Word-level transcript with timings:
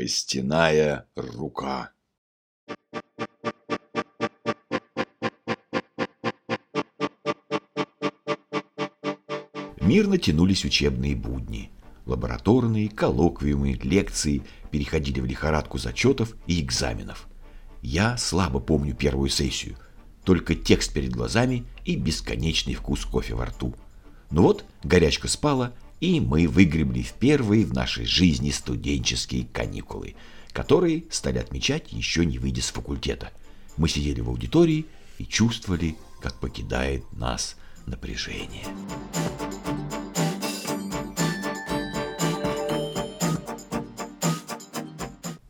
Костяная 0.00 1.06
рука. 1.14 1.90
Мирно 9.78 10.16
тянулись 10.16 10.64
учебные 10.64 11.14
будни. 11.14 11.70
Лабораторные, 12.06 12.88
коллоквиумы, 12.88 13.72
лекции 13.72 14.42
переходили 14.70 15.20
в 15.20 15.26
лихорадку 15.26 15.76
зачетов 15.76 16.34
и 16.46 16.62
экзаменов. 16.62 17.28
Я 17.82 18.16
слабо 18.16 18.58
помню 18.58 18.94
первую 18.96 19.28
сессию. 19.28 19.76
Только 20.24 20.54
текст 20.54 20.94
перед 20.94 21.12
глазами 21.12 21.66
и 21.84 21.94
бесконечный 21.96 22.72
вкус 22.72 23.04
кофе 23.04 23.34
во 23.34 23.44
рту. 23.44 23.74
Но 24.30 24.44
вот 24.44 24.64
горячка 24.82 25.28
спала, 25.28 25.74
и 26.00 26.18
мы 26.18 26.48
выгребли 26.48 27.02
в 27.02 27.12
первые 27.12 27.64
в 27.64 27.74
нашей 27.74 28.06
жизни 28.06 28.50
студенческие 28.50 29.44
каникулы, 29.44 30.16
которые 30.52 31.04
стали 31.10 31.38
отмечать 31.38 31.92
еще 31.92 32.24
не 32.24 32.38
выйдя 32.38 32.62
с 32.62 32.70
факультета. 32.70 33.30
Мы 33.76 33.88
сидели 33.88 34.20
в 34.20 34.28
аудитории 34.28 34.86
и 35.18 35.26
чувствовали, 35.26 35.96
как 36.20 36.34
покидает 36.40 37.04
нас 37.12 37.56
напряжение. 37.86 38.64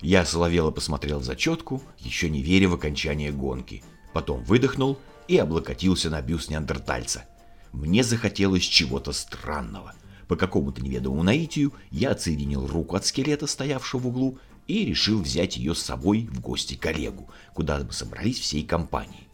Я 0.00 0.24
соловело 0.24 0.72
посмотрел 0.72 1.22
зачетку, 1.22 1.80
еще 2.00 2.28
не 2.28 2.42
веря 2.42 2.68
в 2.68 2.74
окончание 2.74 3.30
гонки. 3.30 3.84
Потом 4.12 4.42
выдохнул 4.42 4.98
и 5.28 5.36
облокотился 5.36 6.10
на 6.10 6.20
бюст 6.20 6.50
неандертальца. 6.50 7.26
Мне 7.70 8.02
захотелось 8.02 8.64
чего-то 8.64 9.12
странного. 9.12 9.94
По 10.30 10.36
какому-то 10.36 10.80
неведомому 10.80 11.24
наитию 11.24 11.72
я 11.90 12.12
отсоединил 12.12 12.64
руку 12.64 12.94
от 12.94 13.04
скелета, 13.04 13.48
стоявшего 13.48 14.02
в 14.02 14.06
углу, 14.06 14.38
и 14.68 14.84
решил 14.84 15.20
взять 15.20 15.56
ее 15.56 15.74
с 15.74 15.82
собой 15.82 16.28
в 16.30 16.40
гости 16.40 16.76
коллегу, 16.76 17.28
куда 17.52 17.80
мы 17.80 17.90
собрались 17.92 18.38
всей 18.38 18.62
компанией. 18.62 19.26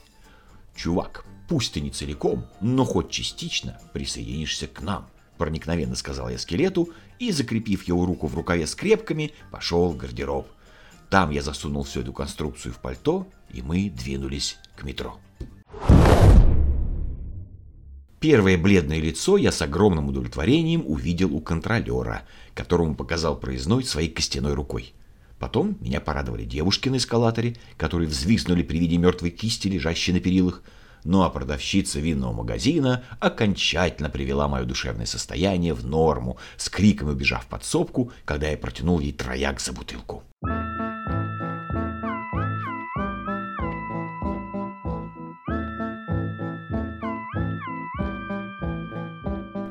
«Чувак, 0.74 1.26
пусть 1.50 1.74
ты 1.74 1.82
не 1.82 1.90
целиком, 1.90 2.46
но 2.62 2.86
хоть 2.86 3.10
частично 3.10 3.78
присоединишься 3.92 4.68
к 4.68 4.80
нам», 4.80 5.06
проникновенно 5.36 5.96
сказал 5.96 6.30
я 6.30 6.38
скелету 6.38 6.88
и, 7.18 7.30
закрепив 7.30 7.82
его 7.82 8.06
руку 8.06 8.26
в 8.26 8.34
рукаве 8.34 8.66
скрепками, 8.66 9.34
пошел 9.50 9.90
в 9.90 9.98
гардероб. 9.98 10.48
Там 11.10 11.28
я 11.28 11.42
засунул 11.42 11.82
всю 11.82 12.00
эту 12.00 12.14
конструкцию 12.14 12.72
в 12.72 12.78
пальто, 12.78 13.26
и 13.50 13.60
мы 13.60 13.90
двинулись 13.90 14.56
к 14.74 14.82
метро. 14.82 15.20
Первое 18.28 18.58
бледное 18.58 18.98
лицо 18.98 19.36
я 19.36 19.52
с 19.52 19.62
огромным 19.62 20.08
удовлетворением 20.08 20.82
увидел 20.84 21.32
у 21.32 21.38
контролера, 21.38 22.22
которому 22.54 22.96
показал 22.96 23.36
проездной 23.36 23.84
своей 23.84 24.08
костяной 24.08 24.54
рукой. 24.54 24.94
Потом 25.38 25.76
меня 25.80 26.00
порадовали 26.00 26.44
девушки 26.44 26.88
на 26.88 26.96
эскалаторе, 26.96 27.54
которые 27.76 28.08
взвизгнули 28.08 28.64
при 28.64 28.78
виде 28.78 28.96
мертвой 28.96 29.30
кисти, 29.30 29.68
лежащей 29.68 30.12
на 30.12 30.18
перилах. 30.18 30.64
Ну 31.04 31.22
а 31.22 31.30
продавщица 31.30 32.00
винного 32.00 32.32
магазина 32.32 33.04
окончательно 33.20 34.10
привела 34.10 34.48
мое 34.48 34.64
душевное 34.64 35.06
состояние 35.06 35.72
в 35.72 35.86
норму, 35.86 36.36
с 36.56 36.68
криком 36.68 37.10
убежав 37.10 37.44
в 37.44 37.46
подсобку, 37.46 38.10
когда 38.24 38.48
я 38.48 38.56
протянул 38.56 38.98
ей 38.98 39.12
трояк 39.12 39.60
за 39.60 39.72
бутылку. 39.72 40.24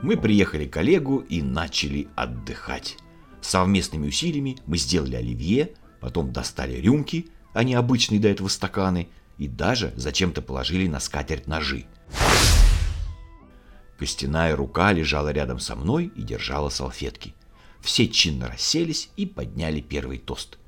Мы 0.06 0.17
приехали 0.17 0.68
к 0.68 0.78
Олегу 0.78 1.22
и 1.22 1.41
начали 1.41 2.09
отдыхать. 2.16 2.97
Совместными 3.41 4.09
усилиями 4.09 4.56
мы 4.68 4.78
сделали 4.78 5.16
оливье, 5.16 5.72
потом 6.00 6.31
достали 6.31 6.79
рюмки, 6.79 7.29
а 7.56 7.63
не 7.63 7.74
обычные 7.74 8.19
до 8.19 8.28
этого 8.28 8.47
стаканы, 8.47 9.09
и 9.40 9.47
даже 9.47 9.96
зачем-то 9.96 10.44
положили 10.44 10.88
на 10.88 11.00
скатерть 11.00 11.47
ножи. 11.47 11.88
Костяная 13.97 14.56
рука 14.56 14.94
лежала 14.94 15.29
рядом 15.29 15.59
со 15.59 15.75
мной 15.75 16.12
и 16.16 16.22
держала 16.22 16.69
салфетки. 16.69 17.34
Все 17.81 18.08
чинно 18.08 18.47
расселись 18.47 19.09
и 19.18 19.25
подняли 19.25 19.81
первый 19.81 20.19
тост. 20.19 20.59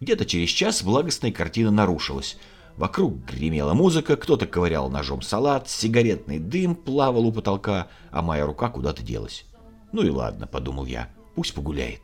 Где-то 0.00 0.24
через 0.24 0.48
час 0.48 0.82
благостная 0.82 1.30
картина 1.30 1.70
нарушилась– 1.70 2.38
Вокруг 2.76 3.24
гремела 3.24 3.72
музыка, 3.72 4.16
кто-то 4.16 4.46
ковырял 4.46 4.90
ножом 4.90 5.22
салат, 5.22 5.68
сигаретный 5.68 6.38
дым 6.38 6.74
плавал 6.74 7.26
у 7.26 7.32
потолка, 7.32 7.88
а 8.10 8.20
моя 8.20 8.44
рука 8.44 8.68
куда-то 8.68 9.02
делась. 9.02 9.46
Ну 9.92 10.02
и 10.02 10.10
ладно, 10.10 10.46
подумал 10.46 10.84
я, 10.84 11.08
пусть 11.34 11.54
погуляет. 11.54 12.02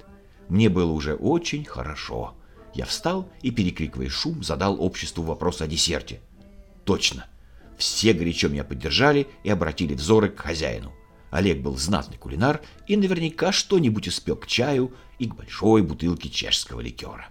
Мне 0.48 0.70
было 0.70 0.90
уже 0.90 1.14
очень 1.14 1.64
хорошо. 1.64 2.34
Я 2.74 2.86
встал 2.86 3.28
и, 3.42 3.50
перекрикивая 3.50 4.08
шум, 4.08 4.42
задал 4.42 4.82
обществу 4.82 5.22
вопрос 5.22 5.60
о 5.60 5.66
десерте. 5.66 6.20
Точно. 6.84 7.26
Все 7.76 8.14
горячо 8.14 8.48
меня 8.48 8.64
поддержали 8.64 9.26
и 9.44 9.50
обратили 9.50 9.92
взоры 9.92 10.30
к 10.30 10.40
хозяину. 10.40 10.92
Олег 11.30 11.60
был 11.60 11.76
знатный 11.76 12.16
кулинар 12.16 12.60
и 12.86 12.96
наверняка 12.96 13.52
что-нибудь 13.52 14.08
испек 14.08 14.40
к 14.40 14.46
чаю 14.46 14.92
и 15.18 15.26
к 15.26 15.34
большой 15.34 15.82
бутылке 15.82 16.30
чешского 16.30 16.80
ликера. 16.80 17.28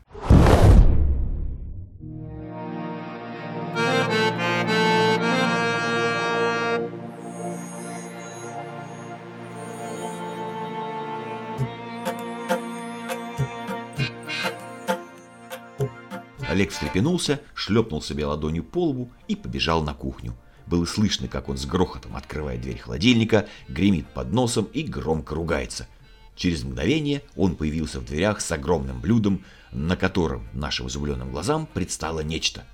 Олег 16.52 16.72
встрепенулся, 16.72 17.40
шлепнул 17.56 18.02
себе 18.02 18.26
ладонью 18.26 18.66
по 18.66 18.90
лбу 18.90 19.10
и 19.30 19.38
побежал 19.38 19.84
на 19.84 19.94
кухню. 19.94 20.36
Было 20.68 20.84
слышно, 20.84 21.30
как 21.30 21.48
он 21.48 21.58
с 21.58 21.66
грохотом 21.66 22.18
открывает 22.18 22.60
дверь 22.60 22.78
холодильника, 22.78 23.48
гремит 23.70 24.06
под 24.10 24.34
носом 24.34 24.66
и 24.66 24.84
громко 24.84 25.34
ругается. 25.34 25.88
Через 26.36 26.66
мгновение 26.66 27.24
он 27.38 27.56
появился 27.56 28.02
в 28.02 28.06
дверях 28.06 28.42
с 28.42 28.52
огромным 28.52 29.00
блюдом, 29.00 29.46
на 29.72 29.96
котором 29.96 30.46
нашим 30.52 30.90
изумленным 30.90 31.32
глазам 31.32 31.70
предстало 31.74 32.20
нечто. 32.20 32.66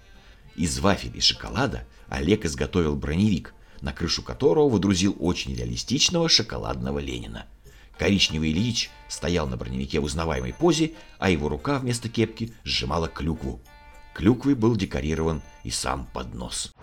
Из 0.55 0.79
вафель 0.79 1.15
и 1.15 1.21
шоколада 1.21 1.85
Олег 2.09 2.45
изготовил 2.45 2.95
броневик, 2.95 3.53
на 3.81 3.93
крышу 3.93 4.23
которого 4.23 4.69
выдрузил 4.69 5.15
очень 5.19 5.53
реалистичного 5.53 6.29
шоколадного 6.29 6.97
Ленина. 6.97 7.45
Коричневый 7.97 8.51
Ильич 8.51 8.91
стоял 9.07 9.47
на 9.47 9.57
броневике 9.57 9.99
в 9.99 10.03
узнаваемой 10.03 10.53
позе, 10.53 10.93
а 11.19 11.29
его 11.29 11.49
рука 11.49 11.79
вместо 11.79 12.09
кепки 12.09 12.53
сжимала 12.63 13.07
клюкву. 13.07 13.61
Клюквой 14.13 14.55
был 14.55 14.75
декорирован 14.75 15.41
и 15.63 15.69
сам 15.69 16.07
поднос. 16.13 16.73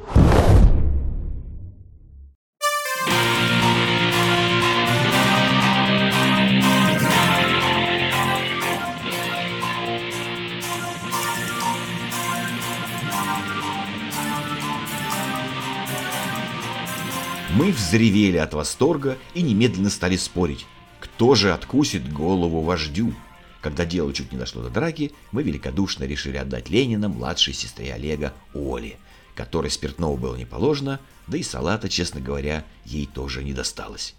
Мы 17.56 17.70
взревели 17.70 18.36
от 18.36 18.52
восторга 18.52 19.16
и 19.32 19.41
немедленно 19.41 19.88
стали 19.88 20.16
спорить, 20.16 20.66
кто 21.14 21.36
же 21.36 21.52
откусит 21.52 22.12
голову 22.12 22.60
вождю? 22.62 23.14
Когда 23.60 23.84
дело 23.84 24.12
чуть 24.12 24.32
не 24.32 24.38
дошло 24.38 24.64
до 24.64 24.70
драки, 24.70 25.12
мы 25.30 25.44
великодушно 25.44 26.04
решили 26.04 26.36
отдать 26.36 26.70
Ленина 26.70 27.08
младшей 27.08 27.54
сестре 27.54 27.94
Олега 27.94 28.32
Оле, 28.52 28.96
которой 29.37 29.70
спиртного 29.70 30.16
было 30.16 30.34
не 30.34 30.44
положено, 30.44 30.99
да 31.28 31.38
и 31.38 31.44
салата, 31.44 31.88
честно 31.88 32.20
говоря, 32.20 32.64
ей 32.84 33.06
тоже 33.06 33.44
не 33.44 33.52
досталось. 33.52 34.16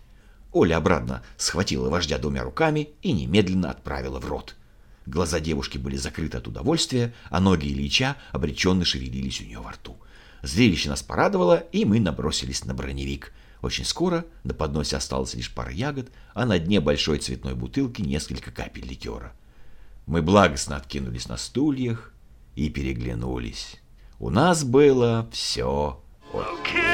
Оля 0.53 0.77
обратно 0.77 1.21
схватила 1.35 1.89
вождя 1.89 2.17
двумя 2.17 2.43
руками 2.43 2.87
и 3.01 3.11
немедленно 3.11 3.71
отправила 3.71 4.21
в 4.21 4.25
рот. 4.25 4.55
Глаза 5.05 5.41
девушки 5.41 5.77
были 5.77 5.97
закрыты 5.97 6.37
от 6.37 6.47
удовольствия, 6.47 7.13
а 7.29 7.41
ноги 7.41 7.67
Ильича 7.67 8.15
обреченно 8.31 8.85
шевелились 8.85 9.41
у 9.41 9.43
нее 9.43 9.59
во 9.59 9.73
рту. 9.73 9.97
Зрелище 10.43 10.87
нас 10.87 11.03
порадовало, 11.03 11.57
и 11.73 11.83
мы 11.83 11.99
набросились 11.99 12.63
на 12.63 12.73
броневик– 12.73 13.33
очень 13.61 13.85
скоро 13.85 14.25
на 14.43 14.53
подносе 14.53 14.97
осталось 14.97 15.33
лишь 15.33 15.53
пара 15.53 15.71
ягод, 15.71 16.11
а 16.33 16.45
на 16.45 16.59
дне 16.59 16.79
большой 16.79 17.19
цветной 17.19 17.55
бутылки 17.55 18.01
несколько 18.01 18.51
капель 18.51 18.87
ликера. 18.87 19.33
Мы 20.05 20.21
благостно 20.21 20.75
откинулись 20.75 21.27
на 21.27 21.37
стульях 21.37 22.13
и 22.55 22.69
переглянулись. 22.69 23.77
У 24.19 24.29
нас 24.29 24.63
было 24.63 25.27
все 25.31 26.01
окей. 26.31 26.84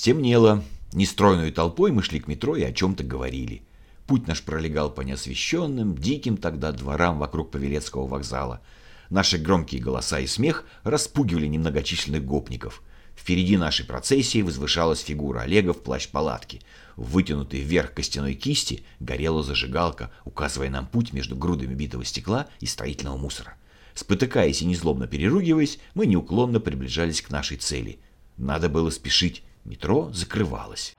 Стемнело. 0.00 0.64
Нестройной 0.94 1.52
толпой 1.52 1.92
мы 1.92 2.02
шли 2.02 2.20
к 2.20 2.26
метро 2.26 2.56
и 2.56 2.62
о 2.62 2.72
чем-то 2.72 3.04
говорили. 3.04 3.64
Путь 4.06 4.26
наш 4.26 4.42
пролегал 4.42 4.90
по 4.90 5.02
неосвещенным, 5.02 5.94
диким 5.94 6.38
тогда 6.38 6.72
дворам 6.72 7.18
вокруг 7.18 7.50
Павелецкого 7.50 8.06
вокзала. 8.06 8.62
Наши 9.10 9.36
громкие 9.36 9.82
голоса 9.82 10.18
и 10.18 10.26
смех 10.26 10.64
распугивали 10.84 11.46
немногочисленных 11.48 12.24
гопников. 12.24 12.82
Впереди 13.14 13.58
нашей 13.58 13.84
процессии 13.84 14.40
возвышалась 14.40 15.00
фигура 15.00 15.40
Олега 15.40 15.74
в 15.74 15.82
плащ-палатке. 15.82 16.62
В 16.96 17.10
вытянутой 17.10 17.60
вверх 17.60 17.92
костяной 17.92 18.32
кисти 18.32 18.84
горела 19.00 19.42
зажигалка, 19.42 20.10
указывая 20.24 20.70
нам 20.70 20.86
путь 20.86 21.12
между 21.12 21.36
грудами 21.36 21.74
битого 21.74 22.06
стекла 22.06 22.46
и 22.60 22.64
строительного 22.64 23.18
мусора. 23.18 23.52
Спотыкаясь 23.92 24.62
и 24.62 24.64
незлобно 24.64 25.06
переругиваясь, 25.06 25.78
мы 25.92 26.06
неуклонно 26.06 26.58
приближались 26.58 27.20
к 27.20 27.28
нашей 27.28 27.58
цели. 27.58 27.98
Надо 28.38 28.70
было 28.70 28.88
спешить, 28.88 29.42
метро 29.64 30.10
закрывалось. 30.12 30.96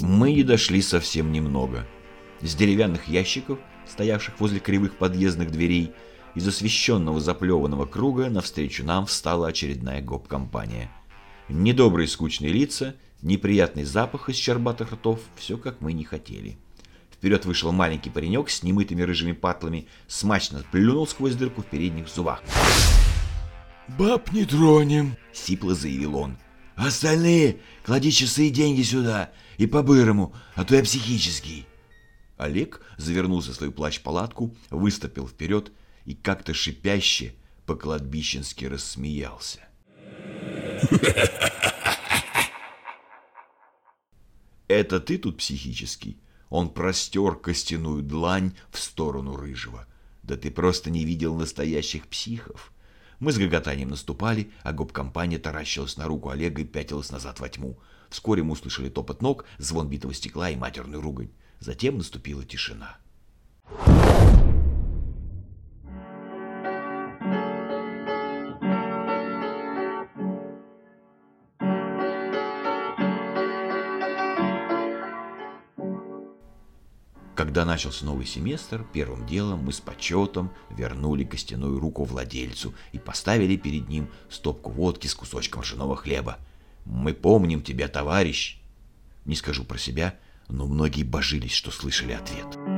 Мы 0.00 0.32
не 0.32 0.42
дошли 0.42 0.82
совсем 0.82 1.32
немного. 1.32 1.86
С 2.40 2.54
деревянных 2.54 3.08
ящиков, 3.08 3.58
стоявших 3.86 4.40
возле 4.40 4.60
кривых 4.60 4.94
подъездных 4.96 5.50
дверей, 5.50 5.92
из 6.34 6.46
освещенного 6.46 7.20
заплеванного 7.20 7.86
круга 7.86 8.28
навстречу 8.28 8.84
нам 8.84 9.06
встала 9.06 9.48
очередная 9.48 10.02
гоп-компания. 10.02 10.90
Недобрые 11.48 12.06
скучные 12.06 12.52
лица, 12.52 12.94
неприятный 13.22 13.84
запах 13.84 14.28
из 14.28 14.36
щербатых 14.36 14.92
ртов, 14.92 15.20
все 15.36 15.56
как 15.56 15.80
мы 15.80 15.92
не 15.92 16.04
хотели. 16.04 16.58
Вперед 17.12 17.44
вышел 17.46 17.72
маленький 17.72 18.10
паренек 18.10 18.48
с 18.48 18.62
немытыми 18.62 19.02
рыжими 19.02 19.32
патлами, 19.32 19.88
смачно 20.06 20.62
плюнул 20.70 21.06
сквозь 21.06 21.34
дырку 21.34 21.62
в 21.62 21.66
передних 21.66 22.08
зубах. 22.08 22.42
«Баб 23.98 24.32
не 24.32 24.44
тронем»,— 24.44 25.16
сипло 25.32 25.74
заявил 25.74 26.16
он. 26.16 26.38
«Остальные 26.76 27.58
клади 27.84 28.12
часы 28.12 28.46
и 28.46 28.50
деньги 28.50 28.82
сюда, 28.82 29.32
и 29.56 29.66
по-бырому, 29.66 30.32
а 30.54 30.64
то 30.64 30.76
я 30.76 30.82
психический». 30.82 31.66
Олег 32.36 32.80
завернулся 32.98 33.50
в 33.50 33.56
свою 33.56 33.72
плащ-палатку, 33.72 34.54
выступил 34.70 35.26
вперед 35.26 35.72
и 36.04 36.14
как-то 36.14 36.54
шипяще 36.54 37.34
по-кладбищенски 37.66 38.66
рассмеялся. 38.66 39.60
«Это 44.68 45.00
ты 45.00 45.18
тут 45.18 45.38
психический?» 45.38 46.18
Он 46.50 46.70
простер 46.70 47.34
костяную 47.34 48.02
длань 48.02 48.54
в 48.70 48.78
сторону 48.78 49.36
рыжего. 49.36 49.86
«Да 50.22 50.36
ты 50.36 50.50
просто 50.50 50.90
не 50.90 51.04
видел 51.04 51.34
настоящих 51.34 52.06
психов!» 52.06 52.72
Мы 53.18 53.32
с 53.32 53.38
гоготанием 53.38 53.88
наступали, 53.88 54.50
а 54.62 54.72
гоп-компания 54.72 55.38
таращилась 55.38 55.96
на 55.96 56.06
руку 56.06 56.28
Олега 56.28 56.62
и 56.62 56.64
пятилась 56.64 57.10
назад 57.10 57.40
во 57.40 57.48
тьму. 57.48 57.78
Вскоре 58.10 58.42
мы 58.42 58.52
услышали 58.52 58.88
топот 58.88 59.22
ног, 59.22 59.44
звон 59.58 59.88
битого 59.88 60.14
стекла 60.14 60.50
и 60.50 60.56
матерную 60.56 61.02
ругань. 61.02 61.30
Затем 61.58 61.98
наступила 61.98 62.44
тишина. 62.44 62.98
Когда 77.48 77.64
начался 77.64 78.04
новый 78.04 78.26
семестр, 78.26 78.84
первым 78.92 79.26
делом 79.26 79.60
мы 79.60 79.72
с 79.72 79.80
почетом 79.80 80.50
вернули 80.68 81.24
костяную 81.24 81.80
руку 81.80 82.04
владельцу 82.04 82.74
и 82.92 82.98
поставили 82.98 83.56
перед 83.56 83.88
ним 83.88 84.10
стопку 84.28 84.70
водки 84.70 85.06
с 85.06 85.14
кусочком 85.14 85.62
ржаного 85.62 85.96
хлеба. 85.96 86.36
«Мы 86.84 87.14
помним 87.14 87.62
тебя, 87.62 87.88
товарищ!» 87.88 88.60
Не 89.24 89.34
скажу 89.34 89.64
про 89.64 89.78
себя, 89.78 90.18
но 90.48 90.66
многие 90.66 91.04
божились, 91.04 91.54
что 91.54 91.70
слышали 91.70 92.12
ответ. 92.12 92.77